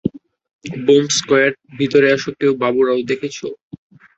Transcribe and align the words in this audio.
Bomb 0.85 1.09
squad, 1.17 1.53
ভিতরে 1.79 2.07
আসো 2.15 2.29
কেউ 2.39 2.51
বাবু 2.61 2.79
রাও 2.85 2.99
কে 2.99 3.07
দেখেছো? 3.11 3.47